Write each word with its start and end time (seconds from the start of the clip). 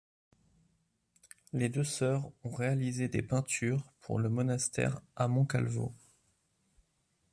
Les 1.53 1.69
deux 1.69 1.83
sœurs 1.83 2.23
ont 2.43 2.49
réalisé 2.49 3.07
des 3.07 3.21
peintures 3.21 3.93
pour 3.99 4.17
le 4.17 4.29
monastère 4.29 4.99
à 5.15 5.27
Moncalvo. 5.27 5.93